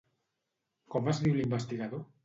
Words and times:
Com 0.95 1.13
es 1.15 1.23
diu 1.27 1.39
l'investigador? 1.39 2.07